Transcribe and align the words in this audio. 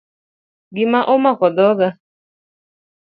Gima 0.75 0.99
omako 1.13 1.47
dhoga 1.57 1.89